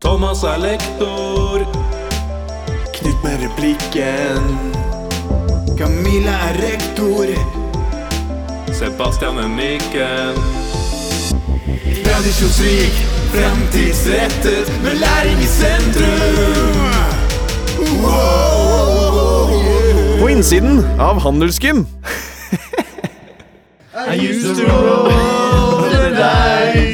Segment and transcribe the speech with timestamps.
[0.00, 1.58] Thomas er lektor.
[2.94, 4.42] Knut med replikken.
[5.78, 7.26] Camilla er rektor.
[8.72, 10.34] Sebastian er mikken.
[12.04, 12.94] Tradisjonsrik,
[13.34, 16.76] fremtidsrettet, med læring i sentrum.
[20.20, 21.86] På innsiden av Handelsgym.
[24.12, 25.10] I used to roll
[25.90, 26.85] the dice,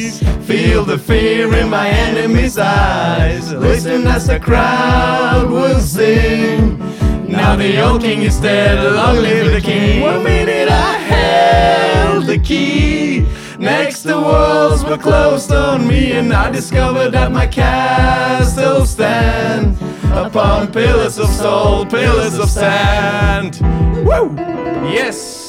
[0.73, 6.79] feel the fear in my enemy's eyes, listen as the crowd will sing.
[7.29, 10.01] Now the old king is dead, long live the king.
[10.01, 13.27] One minute I held the key.
[13.59, 19.79] Next the walls were closed on me, and I discovered that my castle stands
[20.11, 23.61] upon pillars of stone, pillars of sand.
[24.07, 24.35] Woo!
[24.89, 25.42] Yes!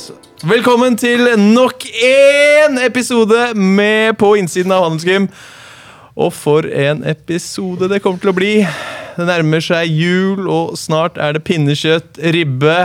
[0.43, 5.29] Velkommen til nok én episode med På innsiden av Handelsgym.
[6.19, 8.49] Og for en episode det kommer til å bli.
[9.15, 12.75] Det nærmer seg jul, og snart er det pinnekjøtt, ribbe.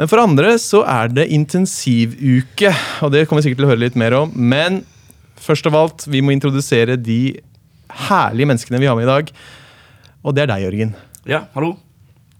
[0.00, 2.72] Men for andre så er det intensivuke,
[3.04, 4.32] og det kommer vi sikkert til å høre litt mer om.
[4.32, 4.80] Men
[5.44, 7.20] først av alt, vi må introdusere de
[8.08, 9.36] herlige menneskene vi har med i dag.
[10.24, 10.96] Og det er deg, Jørgen.
[11.28, 11.74] Ja, hallo.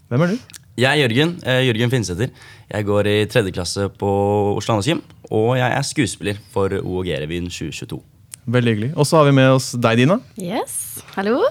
[0.09, 0.62] Hvem er du?
[0.77, 1.35] Jeg er Jørgen.
[1.45, 2.29] eh, Jørgen Finnsæter.
[2.71, 4.09] Jeg går i tredje klasse på
[4.57, 5.01] Oslo Andersgym.
[5.29, 8.01] Og jeg er skuespiller for OOG-revyen 2022.
[8.47, 8.91] Veldig hyggelig.
[8.97, 10.17] Og så har vi med oss deg, Dina.
[10.37, 11.43] Yes, hallo.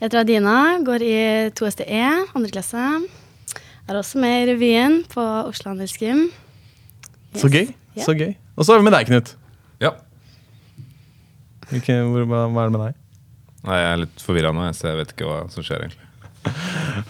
[0.00, 2.00] Jeg heter Adina, går i 2STE,
[2.34, 2.80] andre klasse.
[3.88, 6.26] Er også med i revyen på Oslo Handelsgym.
[7.34, 7.40] Yes.
[7.44, 7.68] Så gøy.
[8.00, 8.34] Så gøy.
[8.56, 9.34] Og så har vi med deg, Knut.
[9.80, 9.92] Ja.
[11.70, 12.98] Hvilke, hvor, hva, hva er det med deg?
[13.66, 16.05] Nei, jeg er litt forvirra nå, så jeg vet ikke hva som skjer, egentlig.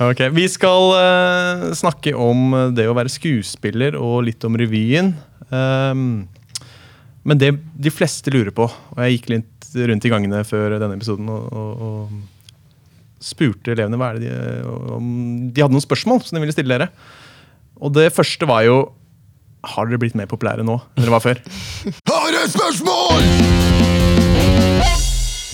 [0.02, 5.12] Ok, Vi skal uh, snakke om det å være skuespiller og litt om revyen.
[5.50, 6.26] Um,
[7.26, 9.52] men det de fleste lurer på, og jeg gikk litt
[9.90, 14.62] rundt i gangene før denne episoden og, og, og spurte elevene hva er det de,
[14.96, 15.08] om
[15.50, 16.90] de hadde noen spørsmål som de ville stille dere.
[17.82, 18.78] Og det første var jo
[19.66, 21.40] Har dere blitt mer populære nå enn dere var før?
[22.10, 23.26] Har dere spørsmål?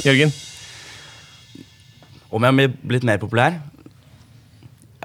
[0.03, 0.34] Jørgen?
[2.32, 3.59] Om jeg har blitt mer populær?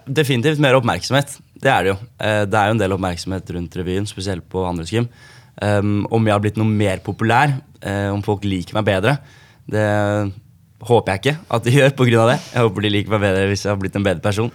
[0.08, 1.38] Definitivt mer oppmerksomhet.
[1.60, 1.98] Det er det jo.
[2.24, 5.08] Eh, Det er jo en del oppmerksomhet rundt revyen, spesielt på Handelsgym.
[5.62, 9.16] Um, om jeg har blitt noe mer populær, eh, om folk liker meg bedre,
[9.68, 9.88] det
[10.86, 12.26] håper jeg ikke at de gjør pga.
[12.30, 12.38] det.
[12.54, 14.52] Jeg håper de liker meg bedre hvis jeg har blitt en bedre person.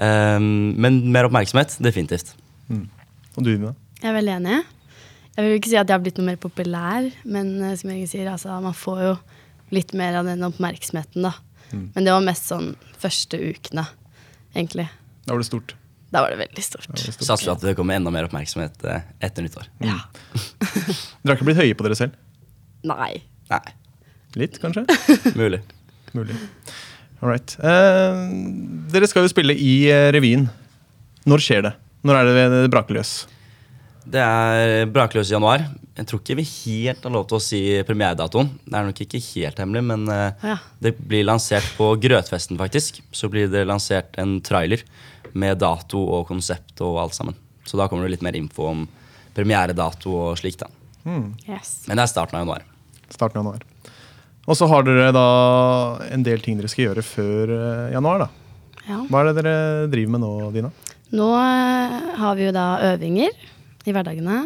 [0.00, 2.34] Um, men mer oppmerksomhet, definitivt.
[2.70, 3.74] Og du, Ina?
[4.02, 4.58] Jeg er veldig enig.
[5.36, 8.10] Jeg vil ikke si at jeg har blitt noe mer populær, men eh, som Jørgen
[8.10, 9.14] sier, altså, man får jo
[9.70, 11.36] litt mer av den oppmerksomheten, da.
[11.70, 13.84] Men det var mest sånn første ukene,
[14.54, 14.88] egentlig.
[15.26, 15.74] Da var det stort.
[16.10, 16.88] Da var det veldig stort.
[16.90, 17.26] Det stort.
[17.28, 19.68] Satser at det kommer enda mer oppmerksomhet eh, etter nyttår.
[19.84, 19.98] Ja.
[21.22, 22.16] Dere har ikke blitt høye på dere selv?
[22.88, 23.12] Nei.
[23.50, 23.64] Nei,
[24.38, 24.84] Litt, kanskje?
[25.40, 25.60] mulig.
[26.14, 26.36] Mulig.
[27.20, 27.54] All right.
[27.58, 28.20] Eh,
[28.94, 30.46] dere skal jo spille i eh, revyen.
[31.28, 31.72] Når skjer det?
[32.06, 33.12] Når er det det braker løs?
[34.10, 35.62] Det er brakløs i januar.
[36.00, 38.48] Jeg tror ikke vi helt har lov til å si premieredatoen.
[38.64, 40.56] Det er nok ikke helt hemmelig, men eh, Ja.
[40.82, 43.02] det blir lansert på Grøtfesten, faktisk.
[43.14, 44.82] Så blir det lansert en trailer
[45.32, 47.36] med dato og konsept og alt sammen.
[47.68, 48.88] Så da kommer det litt mer info om
[49.36, 50.64] premieredato og slikt.
[50.64, 50.70] da.
[51.46, 51.84] Yes.
[51.86, 52.64] Men det er starten av januar.
[53.10, 53.62] Starten av januar.
[54.50, 55.26] Og så har dere da
[56.10, 58.24] en del ting dere skal gjøre før eh, januar.
[58.26, 58.28] da.
[58.88, 59.04] Ja.
[59.06, 60.72] Hva er det dere driver med nå, Dina?
[61.14, 63.30] Nå eh, har vi jo da øvinger
[63.90, 64.42] i hverdagene.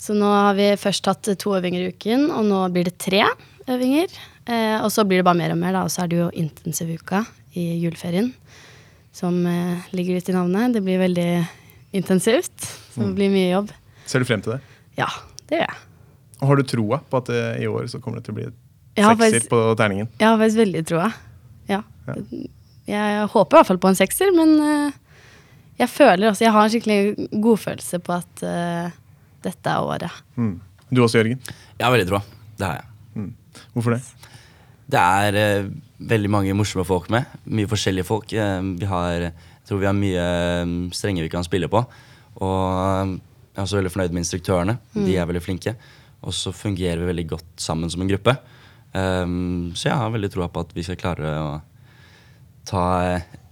[0.00, 3.22] Så nå har vi først hatt to øvinger i uken, og nå blir det tre
[3.66, 4.12] øvinger.
[4.46, 5.86] Eh, og så blir det bare mer og mer, da.
[5.86, 7.24] Og så er det jo intensivuka
[7.56, 8.30] i juleferien.
[9.16, 10.76] Som eh, ligger litt i navnet.
[10.76, 11.30] Det blir veldig
[11.96, 12.54] intensivt.
[12.92, 13.72] Så det blir mye jobb.
[14.06, 14.60] Ser du frem til det?
[15.00, 15.08] Ja,
[15.48, 15.80] det gjør jeg.
[16.36, 18.46] Og har du troa på at eh, i år så kommer det til å bli
[18.96, 20.08] sekser faktisk, på terningen?
[20.20, 21.08] jeg har faktisk veldig troa.
[21.68, 21.80] Ja.
[22.06, 22.16] Ja.
[22.86, 24.98] Jeg håper i hvert fall på en sekser, men eh,
[25.76, 28.94] jeg føler også Jeg har en skikkelig godfølelse på at uh,
[29.44, 30.22] dette er året.
[30.36, 30.56] Mm.
[30.90, 31.42] Du også, Jørgen?
[31.76, 32.22] Jeg har veldig troa.
[32.56, 33.28] Det har jeg.
[33.74, 34.00] Hvorfor det?
[34.92, 37.28] Det er uh, veldig mange morsomme folk med.
[37.44, 38.32] Mye forskjellige folk.
[38.32, 40.26] Uh, vi har, jeg tror vi har mye
[40.96, 41.84] strenger vi kan spille på.
[42.40, 43.16] Og
[43.56, 44.78] jeg er også veldig fornøyd med instruktørene.
[44.96, 45.76] De er veldig flinke.
[46.26, 48.36] Og så fungerer vi veldig godt sammen som en gruppe.
[48.96, 51.50] Um, så jeg har veldig troa på at vi skal klare å
[52.66, 52.84] ta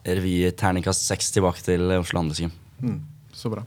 [0.05, 2.53] revy terningkast seks tilbake til Oslo Handelsgym.
[3.35, 3.65] Så bra.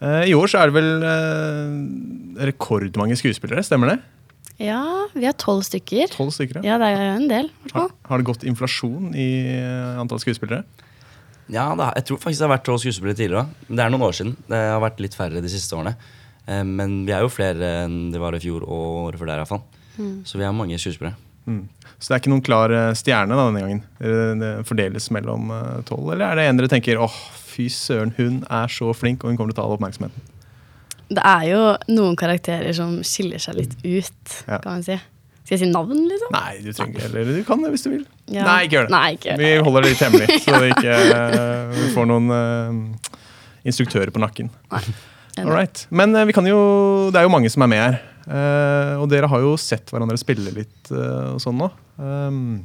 [0.00, 3.98] Eh, I år så er det vel eh, rekordmange skuespillere, stemmer det?
[4.62, 4.80] Ja,
[5.12, 6.08] vi har tolv stykker.
[6.14, 6.62] Tolv stykker?
[6.64, 6.74] ja.
[6.74, 7.50] Ja, det er jo en del.
[7.74, 9.26] Har, har det gått inflasjon i
[9.56, 10.62] eh, antall skuespillere?
[11.52, 13.66] Ja, det, jeg tror faktisk det har vært tolv skuespillere tidligere òg.
[13.68, 14.32] Det er noen år siden.
[14.48, 15.92] Det har vært litt færre de siste årene.
[16.46, 19.42] Eh, Men vi er jo flere enn det var i fjor og året før der.
[19.42, 19.64] i hvert fall.
[20.28, 21.16] Så vi er mange skuespillere.
[21.46, 23.82] Så det er ikke noen klar eh, stjerne da, denne gangen?
[24.02, 26.10] Eh, Det fordeles mellom eh, tolv?
[26.12, 29.38] Eller er det en dere tenker åh, fy søren, hun er så flink, og hun
[29.38, 30.32] kommer til å ta all oppmerksomheten?
[31.06, 31.60] Det er jo
[31.94, 34.58] noen karakterer som skiller seg litt ut, Ja.
[34.58, 34.98] kan man si.
[35.46, 36.32] Skal jeg si navn, liksom?
[36.34, 38.06] Nei, du trenger ikke Eller du kan det hvis du vil.
[38.26, 38.42] Ja.
[38.48, 38.94] Nei, ikke gjør det.
[38.96, 43.12] Nei, ikke gjør Vi holder det litt hemmelig, så vi ikke uh, får noen uh,
[43.62, 44.50] instruktører på nakken.
[45.38, 45.86] All right.
[45.94, 46.58] Men uh, vi kan jo,
[47.14, 48.00] det er jo mange som er med her.
[48.26, 51.68] Eh, og dere har jo sett hverandre spille litt eh, og sånn nå.
[51.96, 52.64] Um,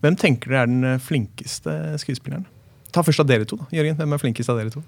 [0.00, 2.46] hvem tenker dere er den eh, flinkeste skuespilleren?
[2.94, 3.58] Ta først av dere to.
[3.58, 3.66] da.
[3.74, 4.84] Jørgen, hvem er flinkest av dere to?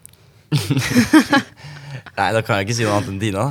[2.19, 3.49] Nei, da kan jeg ikke si noe annet enn Dina.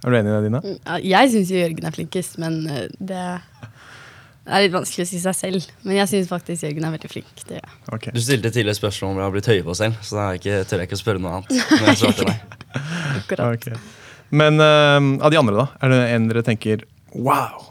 [0.00, 0.62] Er du enig i det, Dina?
[0.64, 2.62] Ja, jeg syns Jørgen er flinkest, men
[2.96, 3.20] det
[4.40, 5.66] det er litt vanskelig å si seg selv.
[5.84, 7.28] Men jeg syns faktisk Jørgen er veldig flink.
[7.46, 7.72] Det Ja.
[7.92, 8.14] Okay.
[8.16, 10.80] Du stilte tidligere spørsmål om jeg har blitt høye på selv, så da er tør
[10.80, 11.52] jeg ikke å spørre noe annet.
[11.70, 12.38] Men jeg svarte nei.
[13.20, 13.58] Akkurat.
[13.60, 13.98] Ok.
[14.30, 15.66] Men uh, av de andre, da?
[15.82, 17.66] Er det en dere tenker wow,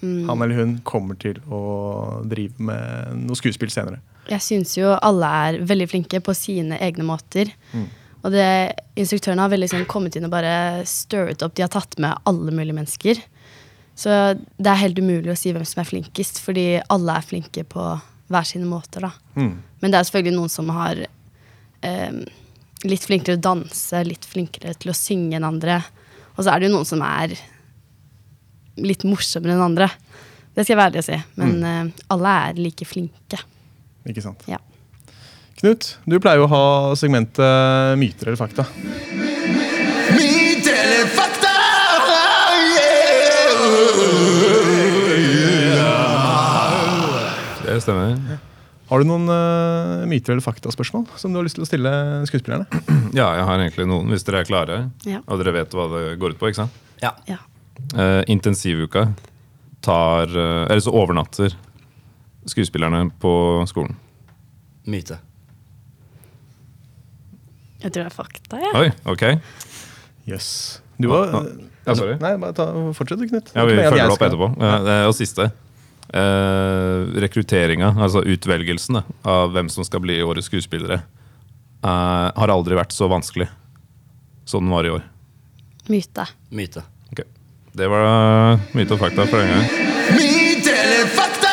[0.00, 4.02] han eller hun kommer til å drive med noe skuespill senere?
[4.30, 7.50] Jeg syns jo alle er veldig flinke på sine egne måter.
[8.24, 8.46] Og det,
[8.96, 11.52] instruktørene har veldig sånn kommet inn og bare stirret opp.
[11.56, 13.20] De har tatt med alle mulige mennesker.
[13.94, 17.66] Så det er helt umulig å si hvem som er flinkest, fordi alle er flinke
[17.68, 17.84] på
[18.32, 19.04] hver sine måter.
[19.04, 19.12] da.
[19.36, 19.58] Mm.
[19.80, 22.16] Men det er selvfølgelig noen som har eh,
[22.88, 25.82] litt flinkere å danse, litt flinkere til å synge enn andre.
[26.34, 27.34] Og så er det jo noen som er
[28.84, 29.88] litt morsommere enn andre.
[30.54, 31.18] Det skal jeg være ærlig å si.
[31.40, 33.40] Men eh, alle er like flinke.
[34.10, 34.42] Ikke sant?
[34.50, 34.58] Ja.
[35.60, 36.64] Knut, du pleier jo å ha
[36.98, 38.66] segmentet myter eller fakta.
[40.14, 41.52] Myter eller fakta?
[47.64, 48.18] Det stemmer.
[48.94, 51.90] Har du noen uh, myter eller faktaspørsmål som du har lyst til å stille
[52.30, 52.68] skuespillerne?
[53.18, 54.76] Ja, jeg har egentlig noen, hvis dere er klare.
[55.06, 55.18] Ja.
[55.26, 56.76] Og dere vet hva det går ut på, ikke sant?
[57.02, 57.10] Ja.
[57.26, 57.40] ja.
[57.98, 59.08] Uh, intensivuka
[59.82, 61.56] tar uh, Eller så overnatter
[62.46, 63.32] skuespillerne på
[63.66, 63.98] skolen.
[64.86, 65.18] Myte.
[67.82, 68.72] Jeg tror det er fakta, jeg.
[68.78, 69.26] Oi, ok.
[70.30, 70.50] Jøss.
[71.02, 71.42] Du var Ja,
[71.90, 72.14] ja, sorry.
[72.22, 73.50] Nei, bare ta, fortsett du, Knut.
[73.58, 74.52] Ja, Vi er følger opp skal- etterpå.
[74.62, 75.50] Ja, det er- og siste.
[76.12, 82.76] Eh, rekrutteringa, altså utvelgelsen da, av hvem som skal bli årets skuespillere, eh, har aldri
[82.76, 83.48] vært så vanskelig
[84.44, 85.02] som den var i år.
[85.88, 86.26] Myte.
[86.52, 86.84] Myte.
[87.12, 87.24] Ok.
[87.74, 88.16] Det var da
[88.76, 90.18] myte og fakta for den gangen.
[90.20, 91.52] Myte eller fakta?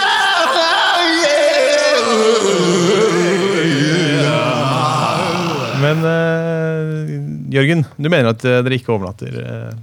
[5.82, 7.14] Men eh,
[7.56, 9.40] Jørgen, du mener at eh, dere ikke overnatter?
[9.42, 9.80] eh,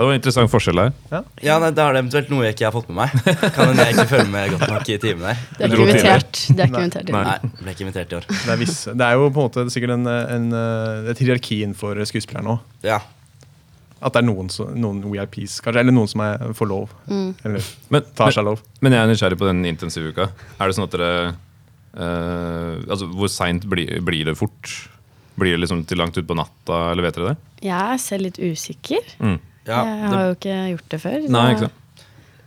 [0.00, 0.92] Ja, det var en interessant forskjell her.
[1.44, 3.34] Ja, nei, Da er det eventuelt noe jeg ikke har fått med meg.
[3.52, 5.42] Kan hende jeg ikke følger med godt nok i timen her.
[5.58, 6.38] Det er ikke invitert.
[6.48, 7.24] det er ikke invitert Nei.
[7.26, 8.28] Nei, ble ikke invitert i år.
[8.30, 11.58] det, er visse, det er jo på en måte sikkert en, en, eh, et hierarki
[11.66, 12.62] innenfor skuespillerne òg.
[12.88, 13.02] Ja.
[14.00, 16.96] At det er noen, så, noen VIPs, kanskje, eller noen som er, får lov.
[17.12, 18.64] Eller Men, tar seg lov.
[18.80, 20.30] men jeg er nysgjerrig på den intensivuka.
[20.56, 21.10] Er det sånn at dere
[22.00, 24.72] uh, Altså, Hvor seint blir, blir det fort?
[25.36, 27.38] Blir det liksom til langt utpå natta, eller vet dere det?
[27.68, 29.12] Jeg er selv litt usikker.
[29.20, 29.36] Mm.
[29.70, 31.20] Ja jeg det, har jo ikke gjort det før.
[31.24, 31.76] så- Nei, ikke sant?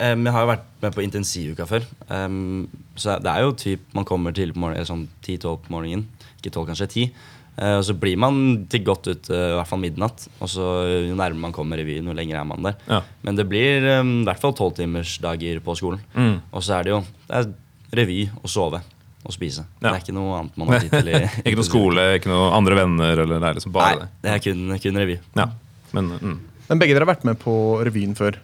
[0.04, 1.86] Um, jeg har jo vært med på intensivuka før.
[2.10, 2.68] Um,
[3.00, 6.08] så det er jo typ man kommer tidlig på morgenen, sånn 10-12 på morgenen.
[6.42, 7.12] Ikke 12, kanskje 10.
[7.54, 10.26] Uh, og så blir man til godt ut, uh, i hvert fall midnatt.
[10.42, 12.80] Og så eh, jo nærmere man kommer revyen, jo lenger er man der.
[12.90, 13.04] Ja.
[13.22, 16.02] Men det blir i hvert fall tolvtimersdager på skolen.
[16.18, 16.40] Mm.
[16.52, 17.54] Og så er det jo det er
[17.94, 18.82] revy og sove
[19.24, 19.64] og spise.
[19.80, 19.92] Ja.
[19.92, 21.12] Det er ikke noe annet man har tid til.
[21.14, 24.34] i ikke noe skole, ikke noe andre venner, eller det er liksom bare Nei, det
[24.34, 25.20] er kun, kun revy.
[25.38, 25.48] Ja.
[25.94, 26.42] Men mm.
[26.74, 27.54] Men begge dere har vært med på
[27.86, 28.40] revyen før.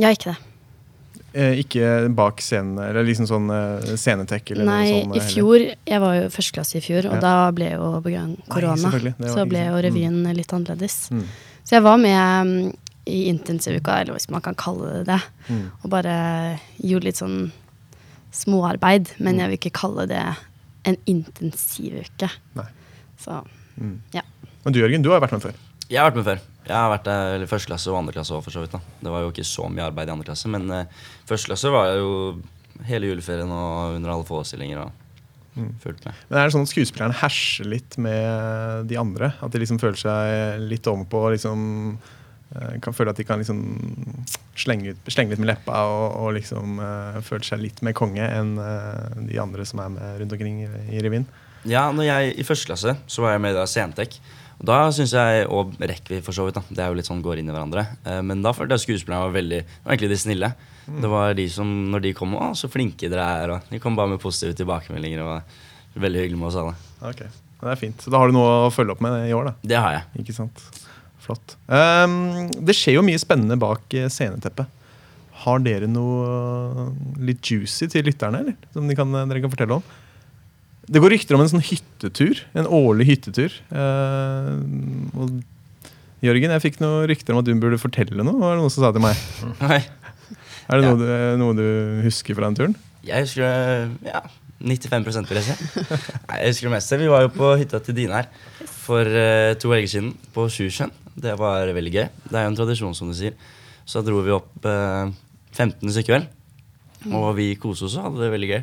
[0.00, 0.38] Ja, ikke det.
[1.36, 5.16] Eh, ikke bak scenen, eller liksom sånn eh, scenetek eller Nei, noe sånt.
[5.18, 7.20] i fjor Jeg var jo førsteklasse i fjor, og Ja.
[7.20, 8.08] da ble jo av
[8.48, 8.90] korona
[9.28, 11.10] Så ble jo revyen litt annerledes.
[11.12, 11.26] Mm.
[11.68, 12.72] Så jeg var med um,
[13.06, 15.20] i intensivuka, eller hvis man kan kalle det det,
[15.50, 15.70] Mm.
[15.84, 17.52] og bare gjorde litt sånn
[18.32, 19.12] småarbeid.
[19.20, 19.38] Men Mm.
[19.40, 20.24] jeg vil ikke kalle det
[20.86, 22.30] en intensivuke.
[22.56, 22.66] Nei.
[23.20, 23.44] Så
[23.78, 23.98] Mm.
[24.14, 24.22] ja.
[24.64, 25.54] Men du Jørgen, du har vært med før.
[25.88, 26.40] Jeg har vært med før.
[26.68, 28.74] Jeg har vært der første klasse og andre klasse òg, for så vidt.
[28.76, 28.80] da.
[29.00, 31.94] Det var jo ikke så mye arbeid i andre klasse, men uh, første klasse var
[31.96, 32.10] jo
[32.88, 34.92] hele juleferien og under alle forestillinger og
[35.82, 36.14] fulgt med.
[36.28, 39.32] Men er det sånn at skuespillerne herser litt med de andre?
[39.42, 41.60] At de liksom føler seg litt ovenpå og liksom
[41.96, 43.62] eh, kan føle at de kan liksom
[44.58, 48.22] slenge, ut, slenge litt med leppa og, og liksom uh, føle seg litt mer konge
[48.22, 51.26] enn uh, de andre som er med rundt omkring i, i revyen?
[51.66, 54.20] Ja, når jeg I første klasse så var jeg med i Scentek.
[54.58, 57.06] Og da syns jeg, og rekker vi, for så vidt, da, det er jo litt
[57.06, 57.84] sånn går inn i hverandre.
[58.02, 60.50] Eh, men da følte jeg skuespillerne var veldig Det var egentlig de snille.
[60.88, 63.52] Det var de som, når de kom, å, så flinke dere er.
[63.54, 65.22] Og de kom bare med positive tilbakemeldinger.
[65.22, 65.66] og var
[65.98, 66.74] Veldig hyggelig med oss alle.
[67.08, 67.22] Ok,
[67.58, 68.02] Det er fint.
[68.02, 69.54] Så da har du noe å følge opp med i år, da.
[69.72, 70.22] Det har jeg.
[70.22, 70.66] Ikke sant?
[71.22, 71.56] Flott.
[71.66, 74.74] Um, det skjer jo mye spennende bak eh, sceneteppet.
[75.44, 76.88] har dere noe
[77.22, 78.56] litt juicy til lytterne, eller?
[78.74, 79.90] Som kan, dere kan fortelle om?
[80.88, 82.40] Det går rykter om en sånn hyttetur.
[82.56, 83.52] En årlig hyttetur.
[83.68, 84.52] Eh,
[85.20, 85.38] og
[86.24, 88.38] Jørgen, jeg fikk noen rykter om at du burde fortelle noe.
[88.40, 89.20] Var det noen som sa til meg?
[89.68, 89.82] Nei.
[90.68, 90.90] Er det Ja.
[90.90, 91.66] noe, du, noe du
[92.06, 92.74] husker fra den turen?
[93.06, 94.22] Jeg husker ja,
[94.60, 95.54] 95 vil jeg si.
[96.26, 96.98] Nei, jeg husker det meste.
[97.00, 98.26] Vi var jo på hytta til Dine her
[98.88, 100.90] for uh, to helger siden, på Sjusjøen.
[101.18, 102.08] Det var veldig gøy.
[102.30, 103.36] Det er jo en tradisjon, som du sier.
[103.88, 105.08] Så dro vi opp uh,
[105.54, 105.78] 15.
[105.94, 107.14] stykker, vel.
[107.14, 108.60] Og vi koste oss og hadde det veldig gøy.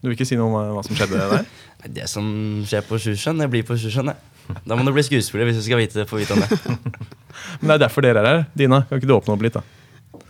[0.00, 1.48] Du vil ikke si noe om hva som skjedde der?
[1.96, 2.26] Det som
[2.68, 4.58] skjer på Sjusjøen, det blir på Sjusjøen, det.
[4.68, 6.58] Da må du bli skuespiller hvis du skal vite, få vite om det.
[7.62, 8.42] Men det er derfor dere er her.
[8.58, 9.62] Dina, kan ikke du åpne opp litt, da?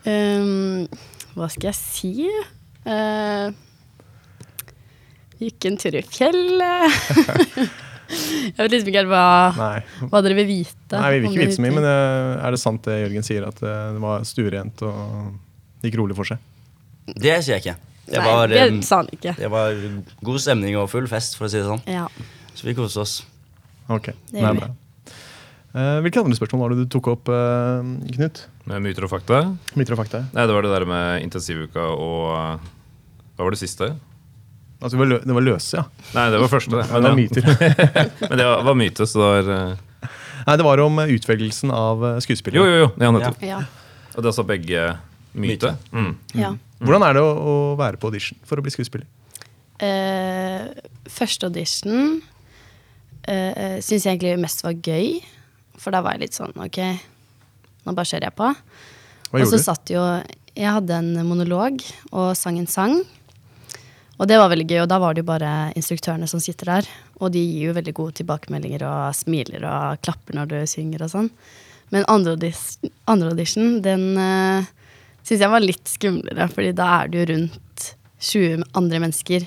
[0.04, 0.86] Um,
[1.34, 2.28] hva skal jeg si?
[2.86, 3.50] Uh,
[5.40, 7.00] gikk en tur i fjellet.
[8.54, 9.26] jeg vet liksom ikke helt hva,
[10.10, 10.96] hva dere vil vite.
[10.96, 13.46] Nei, vi vil ikke vite så mye, men eh, er det sant det Jørgen sier,
[13.48, 16.42] at eh, det var stuerent og gikk rolig for seg?
[17.10, 17.78] Det sier jeg ikke.
[18.10, 19.36] Det Nei, var, det sa han ikke.
[19.38, 19.76] det var
[20.26, 21.82] god stemning og full fest, for å si det sånn.
[21.86, 22.08] Ja.
[22.58, 23.20] Så vi koste oss.
[23.90, 24.58] Ok, Det vi.
[24.58, 24.70] bra.
[25.70, 28.40] Eh, hvilke andre spørsmål var det du tok opp, eh, Knut?
[28.66, 29.44] Med myter og fakta?
[29.78, 30.24] Myter og fakta.
[30.34, 32.70] Nei, det var det der med intensivuka og eh,
[33.38, 33.92] Hva var det siste?
[34.80, 35.84] Altså, det var, lø det var løse, ja.
[36.16, 36.74] Nei, det var første.
[36.80, 36.86] det.
[36.90, 37.46] Men det var myter.
[38.30, 40.08] Men det var, var myte, så det var eh,
[40.48, 42.58] Nei, det var om eh, utvelgelsen av eh, skuespillere.
[42.58, 42.90] Jo, jo, jo.
[43.04, 43.42] Ja, nettopp.
[43.46, 43.60] Ja.
[44.10, 44.84] Og det er altså begge
[45.38, 45.76] myte?
[45.94, 46.14] Mm.
[46.34, 46.54] ja.
[46.80, 49.06] Hvordan er det å, å være på audition for å bli skuespiller?
[49.80, 50.72] Uh,
[51.08, 55.20] første audition uh, syns jeg egentlig mest var gøy.
[55.80, 56.80] For da var jeg litt sånn OK,
[57.86, 58.50] nå bare kjører jeg på.
[59.30, 60.02] Hva og så satt jo
[60.58, 61.78] Jeg hadde en monolog
[62.10, 62.98] og sang en sang.
[64.20, 66.88] Og det var veldig gøy, og da var det jo bare instruktørene som sitter der.
[67.24, 71.12] Og de gir jo veldig gode tilbakemeldinger og smiler og klapper når du synger og
[71.14, 71.30] sånn.
[71.90, 74.68] Men andre audition, andre audition den uh,
[75.26, 77.86] syns jeg var litt skumlere, fordi da er du rundt
[78.20, 79.46] 20 andre mennesker.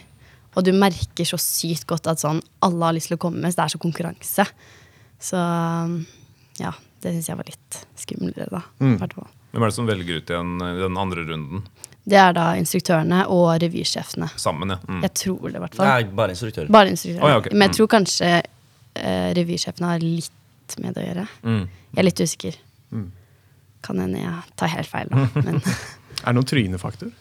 [0.55, 3.53] Og du merker så sykt godt at sånn alle har lyst til å komme med,
[3.53, 4.45] så det er så konkurranse.
[5.23, 5.39] Så
[6.61, 8.61] ja, det syns jeg var litt skumlere, da.
[8.83, 8.97] Mm.
[9.01, 11.65] Hvem er det som velger ut igjen i den andre runden?
[12.03, 14.27] Det er da instruktørene og revysjefene.
[14.41, 14.79] Sammen, ja.
[14.89, 15.01] Mm.
[15.05, 15.87] Jeg tror det, i hvert fall.
[15.87, 16.71] Nei, bare instruktører.
[16.73, 17.23] Bare instruktørene.
[17.23, 17.51] Oh, ja, ok.
[17.53, 17.77] Men jeg Mm.
[17.77, 18.31] tror kanskje
[18.95, 21.27] eh, revysjefene har litt med det å gjøre.
[21.47, 21.61] Mm.
[21.93, 22.57] Jeg er litt usikker.
[23.83, 25.27] Kan hende jeg tar helt feil, da.
[25.45, 27.13] Men Er det noen trynefaktor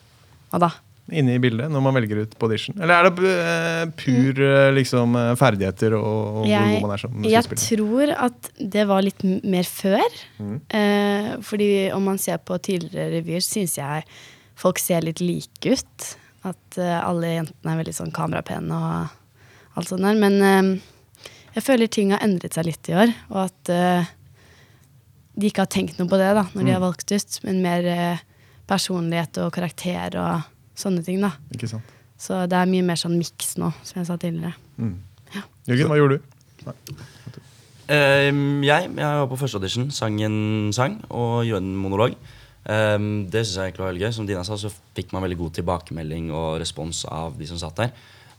[0.53, 0.73] hva da?
[1.11, 2.77] inne i bildet når man velger ut på audition?
[2.79, 6.93] Eller er det uh, pur uh, liksom, eh, ferdigheter og, og hvor Jeg, god man
[6.95, 10.19] er som jeg tror at det var litt mer før.
[10.39, 10.55] Mm.
[10.71, 14.07] Uh, fordi om man ser på tidligere revyer, syns jeg
[14.59, 16.09] folk ser litt like ut.
[16.47, 20.17] At alle jentene er veldig sånn kamerapene og alt sånt der.
[20.19, 20.81] Men
[21.55, 23.71] jeg føler ting har endret seg litt i år, og at
[25.35, 26.65] de ikke har tenkt noe på det da, når Mm.
[26.65, 28.17] de har valgt ut, men mer eh,
[28.67, 30.41] personlighet og karakter og
[30.75, 31.21] sånne ting.
[31.21, 31.31] da.
[31.53, 31.83] Ikke sant?
[32.17, 34.53] Så det er mye mer sånn miks nå, som jeg sa tidligere.
[35.67, 36.93] Jørgen, hva gjorde du?
[37.91, 42.15] Ehm, jeg, jeg var på første audition, sang en sang og gjorde en monolog.
[42.63, 44.13] Um, det syns jeg egentlig var veldig gøy.
[44.15, 47.75] Som Dina sa, så fikk man veldig god tilbakemelding og respons av de som satt
[47.81, 47.91] der.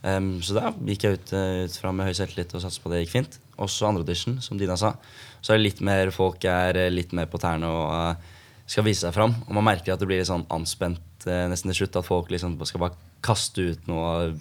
[0.03, 2.91] Ehm, så da gikk jeg ut, eh, ut fra med høy selvtillit og satset på
[2.91, 3.39] det gikk fint.
[3.61, 4.95] Også andre audition, som Dina sa.
[5.41, 8.31] Så er det litt mer folk er eh, litt mer på tærne og uh,
[8.67, 9.35] skal vise seg fram.
[9.47, 11.99] Og man merker at det blir litt sånn anspent uh, nesten til slutt.
[12.01, 14.33] At folk liksom skal bare kaste ut noe.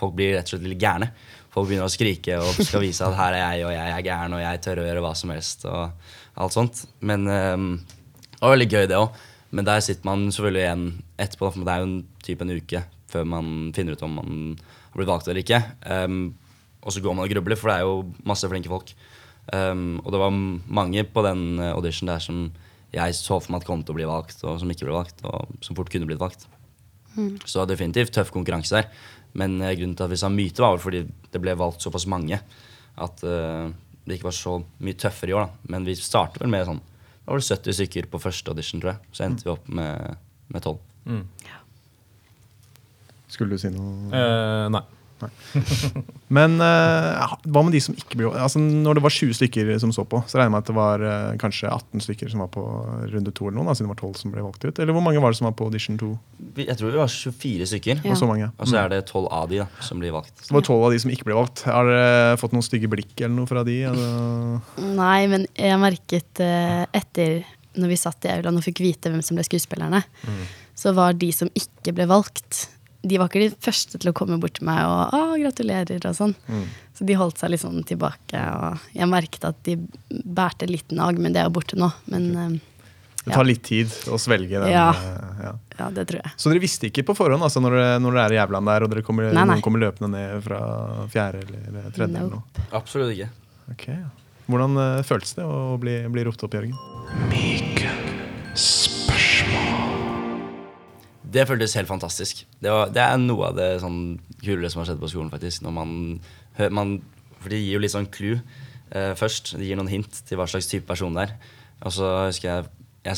[0.00, 1.10] Folk blir rett og slett litt gærne.
[1.54, 4.32] Folk begynner å skrike og skal vise at her er jeg, og jeg er gæren,
[4.34, 5.66] og jeg tør å gjøre hva som helst.
[5.70, 5.90] og
[6.34, 6.84] alt sånt.
[7.00, 7.68] Men um,
[8.30, 9.22] det var veldig gøy, det òg.
[9.54, 10.86] Men der sitter man selvfølgelig igjen
[11.22, 11.50] etterpå.
[11.54, 12.82] For det er jo en type en uke
[13.14, 14.38] før man finner ut om man
[14.94, 15.60] har blitt valgt eller ikke.
[15.90, 16.34] Um,
[16.84, 18.92] og så går man og grubler, for det er jo masse flinke folk.
[19.52, 20.36] Um, og det var
[20.78, 22.46] mange på den eh, audition der som
[22.94, 25.20] jeg så for meg at kom til å bli valgt, og som ikke ble valgt,
[25.26, 26.46] og som fort kunne blitt valgt.
[27.48, 28.88] Så definitivt tøff konkurranse der.
[29.34, 31.02] Men uh, grunnen til at vi sa myte, var vel fordi
[31.34, 33.66] det ble valgt såpass mange at uh,
[34.04, 35.48] det ikke var så mye tøffere i år.
[35.48, 35.72] da.
[35.74, 38.94] Men vi startet vel med sånn Det var vel 70 stykker på første audition, tror
[38.94, 39.12] jeg.
[39.16, 40.18] Så endte vi opp med,
[40.52, 40.76] med 12.
[43.34, 44.10] Skulle du si noe?
[44.14, 44.84] Eh, nei.
[46.34, 49.92] Men eh, hva med de som ikke ble altså Når det var 20 stykker som
[49.94, 52.50] så på, så regner jeg med at det var eh, kanskje 18 stykker som var
[52.54, 52.64] på
[53.12, 54.80] runde to, eller noen, da, siden det var 12 som ble valgt ut?
[54.82, 56.10] Eller hvor mange var det som var på audition 2?
[56.64, 58.02] Jeg tror vi var 24 stykker.
[58.02, 58.12] Ja.
[58.14, 58.50] Og så mange.
[58.58, 60.34] Og så er det 12 av de da, som blir valgt.
[60.40, 61.64] Så det var 12 av de som ikke ble valgt.
[61.70, 63.78] Har dere fått noen stygge blikk eller noe fra de?
[63.92, 64.60] Eller?
[64.98, 69.22] Nei, men jeg merket eh, etter når vi satt i aulaen og fikk vite hvem
[69.24, 69.98] som ble skuespillerne,
[70.78, 72.68] så var de som ikke ble valgt,
[73.04, 76.14] de var ikke de første til å komme bort til meg og å, gratulerer og
[76.16, 76.34] sånn.
[76.96, 79.74] Så de holdt seg litt sånn tilbake, og jeg merket at de
[80.10, 81.88] bærte litt nag, men det er jo borte nå.
[82.12, 82.54] Men eh,
[83.24, 84.70] Det tar litt tid å svelge den.
[84.72, 84.88] Ja.
[84.94, 85.52] eh, ja.
[85.78, 86.32] Ja, det tror jeg.
[86.38, 88.86] Så dere visste ikke på forhånd altså når, dere, når dere er i Jævland der,
[88.86, 89.46] og dere kommer, Nei, nei.
[89.56, 90.60] noen kommer løpende ned fra
[91.10, 92.12] fjerde eller tredje?
[92.14, 92.66] eller noe?
[92.78, 93.30] Absolutt ikke.
[93.74, 93.98] Okay.
[94.46, 96.76] Hvordan uh, føltes det å bli, bli ropt opp, Jørgen?
[101.34, 102.44] Det føltes helt fantastisk.
[102.60, 103.98] Det, var, det er noe av det sånn
[104.38, 105.64] kulere som har skjedd på skolen, faktisk.
[105.66, 105.96] Når man,
[106.70, 106.94] man,
[107.40, 108.38] for de gir jo litt sånn clue
[108.94, 109.56] eh, først.
[109.58, 111.36] De gir noen hint til hva slags type person det er.
[111.84, 112.72] Og så husker jeg
[113.04, 113.16] jeg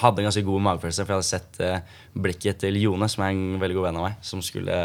[0.00, 3.34] hadde en ganske god magefølelse, for jeg hadde sett eh, blikket til Jone, som er
[3.34, 4.78] en veldig god venn av meg, som skulle,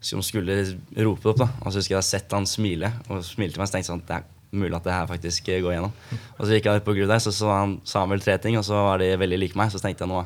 [0.00, 0.56] som skulle
[0.96, 1.42] rope opp.
[1.42, 1.50] da.
[1.60, 4.04] Og så husker jeg hadde sett han smile, og smilte til meg, så tenkte sånn
[4.08, 5.92] det er mulig at det her faktisk eh, går gjennom.
[6.38, 8.38] Og så gikk jeg ut på gulvet der, så, så han, sa han vel tre
[8.40, 9.74] ting, og så var de veldig like meg.
[9.74, 10.24] Så tenkte jeg nå,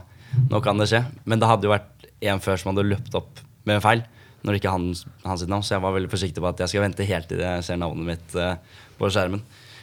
[0.50, 1.02] nå kan det skje.
[1.28, 4.04] Men det hadde jo vært en før som hadde løpt opp med en feil,
[4.46, 4.88] når ikke han,
[5.24, 7.42] han sitt navn, så jeg var veldig forsiktig på at jeg skal vente helt til
[7.42, 8.56] jeg ser navnet mitt uh,
[8.98, 9.42] på skjermen.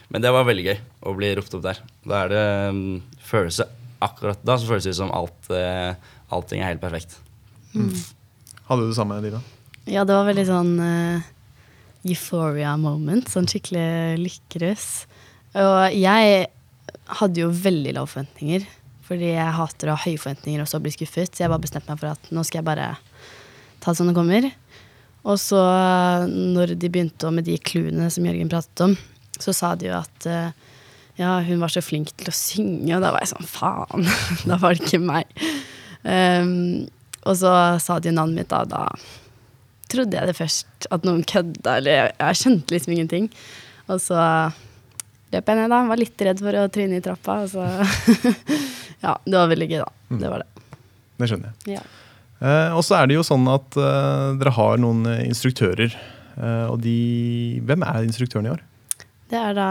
[0.09, 1.81] Men det var veldig gøy å bli ropt opp der.
[2.03, 2.81] Da er det um,
[3.23, 5.91] følelse Akkurat da så føles det som alt, uh,
[6.31, 7.17] allting er helt perfekt.
[7.73, 9.41] Hadde du det samme, Dina?
[9.91, 11.25] Ja, det var veldig sånn uh,
[12.07, 13.27] euphoria moment.
[13.27, 14.87] Sånn skikkelig lykkerus.
[15.59, 16.47] Og jeg
[17.19, 18.63] hadde jo veldig lave forventninger.
[19.09, 21.33] Fordi jeg hater å ha høye forventninger og så bli skuffet.
[21.33, 22.89] Så jeg bare bestemte meg for at nå skal jeg bare
[23.81, 24.49] ta det som det kommer.
[25.27, 25.59] Og så,
[26.29, 28.93] når de begynte med de clouene som Jørgen pratet om,
[29.39, 30.53] så sa de jo at eh,
[31.19, 34.07] ja, hun var så flink til å synge, og da var jeg sånn faen.
[34.49, 35.27] da var det ikke meg.
[36.03, 36.87] Um,
[37.27, 37.51] og så
[37.83, 38.63] sa de navnet mitt, da.
[38.69, 38.85] Da
[39.91, 43.29] trodde jeg det først at noen kødda, eller jeg, jeg skjønte liksom ingenting.
[43.89, 44.21] Og så
[45.33, 45.79] løp jeg ned, da.
[45.89, 47.39] Var litt redd for å tryne i trappa.
[47.45, 47.65] Og så
[49.05, 50.17] Ja, det var veldig gøy, da.
[50.23, 50.65] Det var det.
[51.19, 51.77] Det skjønner jeg.
[51.79, 51.83] Ja.
[52.39, 55.95] Eh, og så er det jo sånn at eh, dere har noen eh, instruktører.
[56.39, 56.95] Eh, og de
[57.67, 58.63] Hvem er instruktøren i år?
[59.29, 59.69] Det er da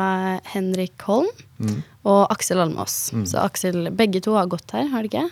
[0.54, 1.80] Henrik Holm Mm.
[2.06, 2.92] og Aksel Almås.
[3.26, 5.24] Så Aksel, begge to har gått her, har de ikke?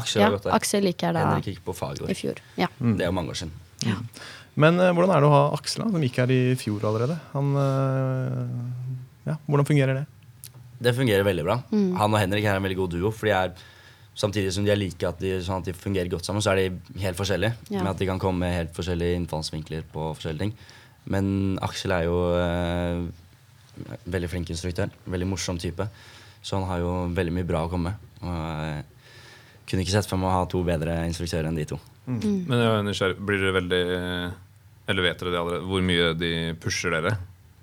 [0.00, 0.54] Aksel Ja, har gått her.
[0.56, 1.74] Aksel gikk her da Henrik gikk på
[2.08, 2.40] i fjor.
[2.56, 2.70] Ja.
[2.80, 3.52] Det er jo mange år siden.
[4.56, 7.18] Men eh, hvordan er det å ha Aksel, da, som gikk her i fjor allerede?
[7.34, 10.06] Han, eh, ja, hvordan fungerer det?
[10.78, 11.58] Det fungerer veldig bra.
[11.72, 11.90] Mm.
[11.98, 13.10] Han og Henrik er en veldig god duo.
[13.14, 13.54] For de er,
[14.18, 16.60] samtidig som de er like, at de, sånn at de fungerer godt sammen, så er
[16.60, 17.56] de helt forskjellige.
[17.72, 17.82] Ja.
[17.82, 20.54] Med at de kan komme med helt forskjellige innfallsvinkler på forskjellige ting.
[21.08, 24.92] Men Aksel er jo eh, veldig flink instruktør.
[25.10, 25.88] Veldig morsom type.
[26.42, 28.10] Så han har jo veldig mye bra å komme med.
[28.22, 28.36] Og
[28.68, 31.80] jeg kunne ikke sett for meg å ha to bedre instruktører enn de to.
[32.08, 33.80] Men jeg er nysgjerrig, blir dere veldig
[34.88, 35.66] Eller vet dere det allerede?
[35.68, 36.30] Hvor mye de
[36.62, 37.18] pusher dere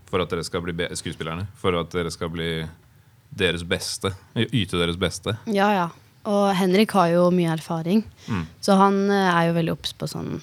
[0.10, 1.48] for at dere skal bli skuespillerne?
[1.60, 2.50] For at dere skal bli
[3.36, 4.13] deres beste?
[4.36, 5.38] Yte deres beste?
[5.46, 5.89] ja, ja.
[6.26, 8.46] Og Henrik har jo mye erfaring, Mm.
[8.62, 10.41] så han eh, er jo veldig obs på sånn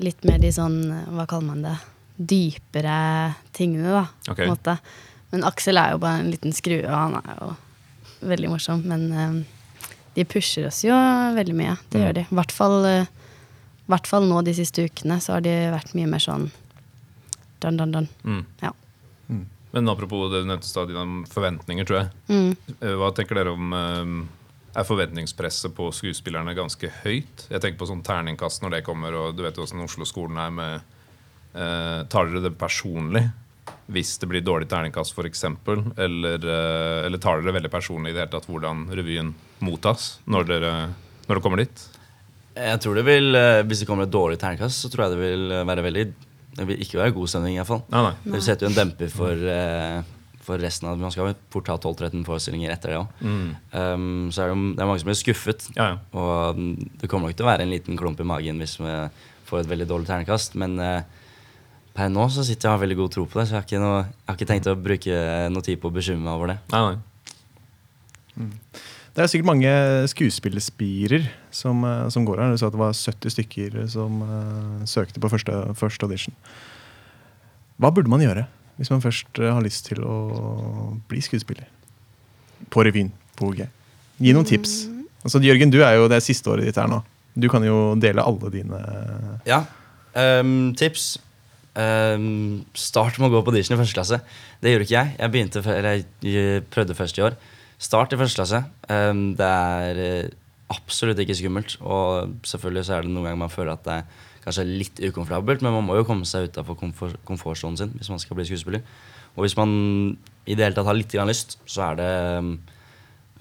[0.00, 1.76] Litt mer de sånn eh, Hva kaller man det?
[2.18, 4.04] Dypere tingene, da.
[4.32, 4.46] Okay.
[4.46, 4.74] På en måte.
[5.30, 7.50] Men Aksel er jo bare en liten skrue, og han er jo
[8.32, 8.82] veldig morsom.
[8.90, 9.38] Men eh,
[10.16, 10.94] de pusher oss jo
[11.36, 11.76] veldig mye.
[11.90, 12.04] Det Mm.
[12.06, 12.20] gjør de.
[12.30, 13.06] I hvert fall, uh,
[13.88, 16.50] hvert fall nå de siste ukene så har de vært mye mer sånn
[17.60, 18.08] dun, dun, dun.
[18.24, 18.44] Mm.
[18.64, 18.74] Ja.
[19.70, 22.12] Men apropos det du nevnte stadig om forventninger, tror jeg.
[22.28, 22.76] Mm.
[22.80, 24.14] Eh, Hva tenker dere om eh,
[24.80, 27.46] Er forventningspresset på skuespillerne ganske høyt?
[27.50, 30.56] Jeg tenker på sånn terningkast når det kommer, og du vet jo åssen Oslo-skolen er
[30.56, 30.74] med
[31.54, 33.28] eh, Tar dere det personlig
[33.90, 35.40] hvis det blir dårlig terningkast, f.eks.?
[35.98, 39.32] Eller, eh, eller tar dere veldig personlig i det hele tatt hvordan revyen
[39.66, 40.70] mottas når dere,
[41.26, 41.82] når det kommer dit?
[42.54, 43.34] Jeg tror det vil,
[43.66, 46.04] Hvis det kommer et dårlig terningkast, så tror jeg det vil være veldig
[46.56, 47.84] Det vil ikke være god stemning, iallfall.
[47.92, 48.32] Nei, nei.
[48.34, 50.00] Det setter jo en demper for, uh,
[50.44, 53.22] for resten av Man skal fort ha 12-13 forestillinger etter det òg.
[53.22, 53.46] Mm.
[53.72, 55.70] Um, så er det, det er mange som blir skuffet.
[55.76, 56.00] Ja, ja.
[56.16, 58.94] Og mm, det kommer nok til å være en liten klump i magen hvis vi
[59.50, 61.00] får et veldig dårlig ternekast, Men uh,
[61.94, 63.68] per nå så sitter jeg og har veldig god tro på det, så jeg har
[63.68, 65.22] ikke, noe, jeg har ikke tenkt å bruke
[65.54, 66.58] noe tid på å bekymre meg over det.
[66.74, 68.50] Nei, nei.
[69.20, 69.70] Det er sikkert mange
[70.08, 72.54] skuespillerspirer som, eh, som går her.
[72.54, 76.32] Du sa at det var 70 stykker som uh, søkte på første, første audition.
[77.76, 78.46] Hva burde man gjøre
[78.80, 81.68] hvis man først eh, har lyst til å bli skuespiller?
[82.72, 83.60] På revyen på OG.
[84.24, 84.86] Gi noen tips.
[85.20, 87.02] Altså, Jørgen, du er jo det siste året ditt her nå.
[87.36, 88.80] Du kan jo dele alle dine
[89.44, 89.66] Ja,
[90.16, 91.20] Um, tips.
[91.78, 94.18] Um, start med å gå på audition i første klasse.
[94.58, 95.12] Det gjorde ikke jeg.
[95.20, 97.36] Jeg, begynte, eller jeg prøvde først i år.
[97.80, 98.58] Start i første klasse.
[98.92, 100.32] Ehm, det er eh,
[100.72, 101.78] absolutt ikke skummelt.
[101.80, 105.64] Og selvfølgelig så er det noen ganger man føler at det er kanskje litt ukomfortabelt,
[105.64, 108.84] men man må jo komme seg utafor komfort, komfortsonen sin hvis man skal bli skuespiller.
[109.36, 109.72] Og hvis man
[110.44, 112.50] i det hele tatt har litt grann lyst, så er det um,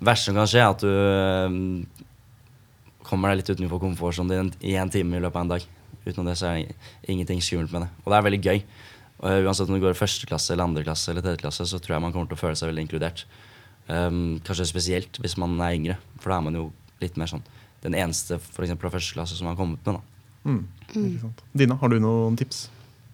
[0.08, 1.60] verste som kan skje, at du ehm,
[3.08, 5.68] kommer deg litt utenfor komfortsonen din i en time i løpet av en dag.
[6.06, 7.92] Utenom det så er ingenting skummelt med det.
[8.06, 8.64] Og det er veldig gøy.
[9.20, 11.80] Og uansett om du går i første klasse eller andre klasse eller tredje klasse, så
[11.80, 13.26] tror jeg man kommer til å føle seg veldig inkludert.
[13.90, 16.68] Um, kanskje spesielt hvis man er yngre, for da er man jo
[17.02, 17.42] litt mer sånn
[17.82, 19.98] den eneste for eksempel, av første klasse som har kommet med.
[19.98, 20.50] da.
[20.50, 21.18] Mm.
[21.22, 21.42] sant.
[21.58, 22.68] Dina, har du noen tips?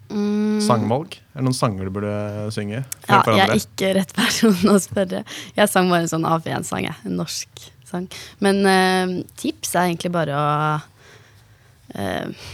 [0.09, 1.17] Mm, Sangvalg?
[1.33, 2.15] Er det noen sanger du burde
[2.53, 2.83] synge?
[3.05, 5.23] for Ja, jeg er ikke rett person å spørre.
[5.57, 6.89] Jeg sang bare en sånn AV1-sang.
[7.07, 8.09] En norsk sang.
[8.43, 10.49] Men uh, tips er egentlig bare å
[11.95, 12.49] uh,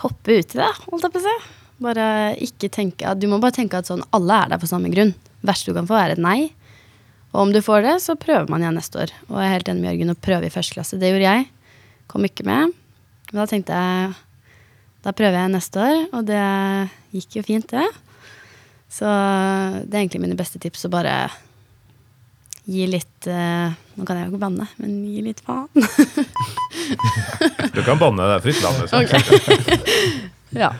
[0.00, 1.36] hoppe uti det, holdt jeg på å si.
[1.80, 2.06] Bare
[2.44, 5.14] ikke tenke at Du må bare tenke at sånn alle er der for samme grunn.
[5.40, 6.50] verste du kan få, er et nei.
[7.30, 9.12] Og om du får det, så prøver man igjen neste år.
[9.28, 10.98] Og jeg er helt enig med Jørgen å prøve i første klasse.
[10.98, 11.46] Det gjorde jeg.
[12.10, 12.74] Kom ikke med.
[13.30, 14.16] Men da tenkte jeg
[15.00, 16.40] da prøver jeg neste år, og det
[17.16, 17.86] gikk jo fint, det.
[18.92, 21.14] Så det er egentlig mine beste tips å bare
[22.70, 25.68] gi litt uh, Nå kan jeg jo ikke banne, men gi litt faen.
[27.74, 28.76] Du kan banne, det er fritt land.
[28.82, 29.00] Liksom.
[30.62, 30.70] ja.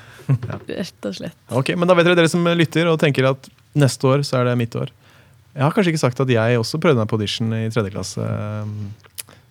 [0.69, 1.37] Rett og slett.
[1.49, 3.41] Ok, men da vet dere, dere som lytter og tenker at
[3.79, 4.89] neste år så er det mitt år.
[5.57, 8.23] Jeg har kanskje ikke sagt at jeg også prøvde meg på audition i tredje klasse.
[8.23, 8.93] um,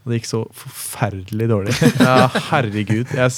[0.05, 1.73] Og det gikk så forferdelig dårlig.
[1.99, 3.11] Ja, herregud.
[3.11, 3.31] Jeg,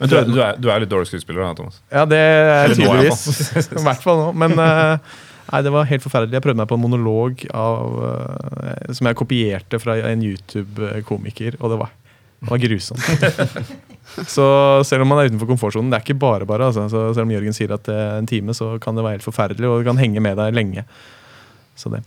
[0.00, 1.78] Men du, er- du, er, du er litt dårlig skuespiller, da, Thomas.
[1.94, 3.22] ja, det er tydeligvis.
[3.78, 4.32] I hvert fall nå.
[4.42, 5.12] Men eh,
[5.52, 6.34] nei, det var helt forferdelig.
[6.40, 11.72] Jeg prøvde meg på en monolog av, eh, som jeg kopierte fra en YouTube-komiker, og
[11.76, 11.94] det var,
[12.42, 13.06] det var grusomt.
[14.26, 14.44] Så
[14.88, 16.66] selv om man er utenfor komfortsonen, det er ikke bare bare.
[16.72, 16.88] Altså.
[16.90, 19.26] Så selv om Jørgen sier at det er en time, så kan det være helt
[19.28, 20.82] forferdelig, og det kan henge med deg lenge.
[21.80, 22.04] Så det.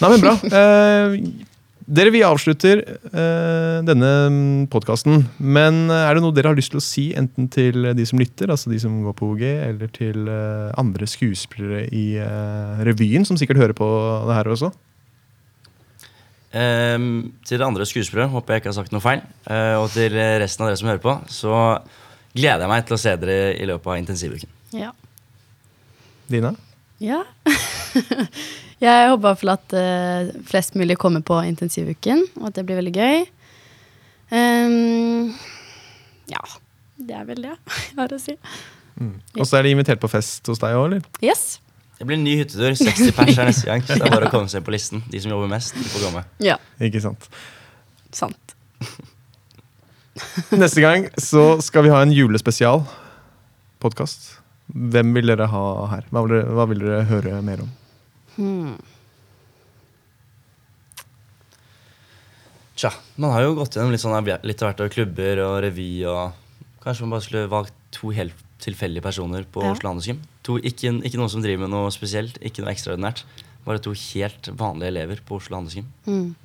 [0.00, 0.38] Nei, men bra.
[0.56, 1.20] Eh,
[1.86, 4.08] dere, vi avslutter eh, denne
[4.72, 5.20] podkasten.
[5.38, 8.18] Men eh, er det noe dere har lyst til å si, enten til de som
[8.18, 13.26] lytter, altså de som går på OG, eller til eh, andre skuespillere i eh, revyen,
[13.28, 13.86] som sikkert hører på
[14.26, 14.72] det her også?
[16.56, 19.22] Um, til de andre skuespillere håper jeg ikke har sagt noe feil.
[19.46, 21.56] Uh, og til resten av dere som hører på, så
[22.34, 24.54] gleder jeg meg til å se dere i løpet av intensivuken.
[24.74, 24.90] Ja.
[26.26, 26.56] Dina?
[26.98, 27.22] ja.
[28.82, 32.66] jeg håper i hvert fall at uh, flest mulig kommer på intensivuken, og at det
[32.68, 33.26] blir veldig gøy.
[34.30, 35.34] Um,
[36.28, 36.42] ja.
[36.96, 38.34] Det er vel det jeg har å si.
[39.36, 41.08] Og så er de invitert på fest hos deg òg, eller?
[41.24, 41.58] Yes.
[41.96, 42.74] Det blir en ny hyttetur.
[42.76, 43.84] 60 pers er neste gang.
[43.84, 45.04] Så det er bare å komme seg på listen.
[45.12, 46.24] De som jobber mest, de får komme.
[46.44, 46.58] Ja.
[46.82, 47.28] Ikke sant.
[48.16, 48.56] Sant.
[50.62, 52.84] Neste gang så skal vi ha en julespesial
[53.84, 54.34] podkast.
[54.72, 56.06] Hvem vil dere ha her?
[56.12, 57.72] Hva vil dere, hva vil dere høre mer om?
[58.36, 58.76] Hmm.
[62.76, 65.90] Tja, man har jo gått gjennom litt, sånn, litt av hvert av klubber og revy
[66.10, 66.42] og
[66.86, 69.72] Kanskje man bare skulle valgt to helt tilfeldige personer på Ja.
[69.74, 70.20] Oslo Handelsgym.
[70.62, 73.24] Ikke, ikke noen som driver med noe spesielt, ikke noe ekstraordinært.
[73.66, 75.88] Bare to helt vanlige elever på Oslo Handelsgym.
[76.06, 76.36] Mm.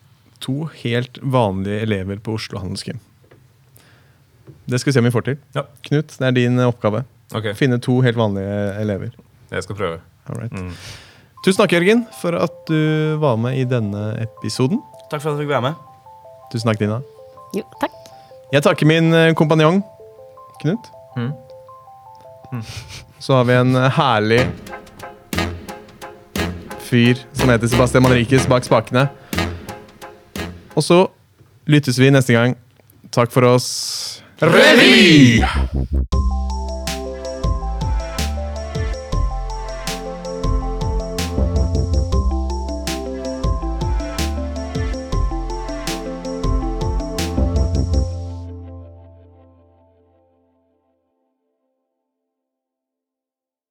[0.41, 2.97] To helt vanlige elever på Oslo Handelsgym.
[4.65, 5.37] Det skal vi se om vi får til.
[5.53, 5.67] Ja.
[5.85, 7.05] Knut, det er din oppgave.
[7.35, 7.53] Okay.
[7.53, 9.11] Finne to helt vanlige elever.
[9.51, 10.01] jeg skal prøve.
[10.25, 10.51] All right.
[10.51, 10.73] Mm.
[11.41, 14.77] Tusen takk, Jørgen, for at du var med i denne episoden.
[15.09, 15.79] Takk for at du fikk være med.
[16.53, 16.99] Tusen takk, Dina.
[17.57, 17.95] Jo, takk.
[18.53, 19.81] Jeg takker min eh, kompanjong,
[20.61, 20.91] Knut.
[21.17, 21.31] Mm.
[23.17, 24.43] Så har vi en eh, herlig
[26.85, 29.07] fyr som heter Sebastian Manrikes bak spakene.
[30.77, 31.07] Og så
[31.65, 32.53] lyttes vi neste gang.
[33.09, 34.21] Takk for oss.
[34.45, 35.41] Revy!